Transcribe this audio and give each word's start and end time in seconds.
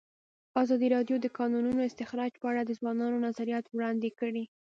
ازادي 0.63 0.87
راډیو 0.95 1.15
د 1.19 1.23
د 1.25 1.27
کانونو 1.37 1.85
استخراج 1.89 2.31
په 2.41 2.45
اړه 2.51 2.61
د 2.65 2.71
ځوانانو 2.79 3.23
نظریات 3.27 3.65
وړاندې 3.69 4.09
کړي. 4.19 4.43